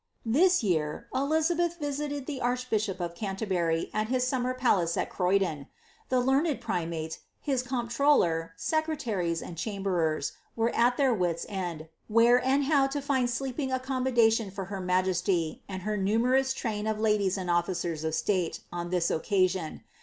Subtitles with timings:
[0.27, 1.07] Tliis year.
[1.13, 5.67] Elizabeth visiied the ftrcbbishop of Ciinterhury al hi^ sum mer palace at Croydon.
[6.09, 12.43] The learned primate, his comptroller, secrt laries, and chamberers, were at their wits^ ends, where
[12.43, 17.51] and how to fin sleeping accommodation for her majesty, and her numerous train «ladies and
[17.51, 19.83] officers of stale, on ihis occasion.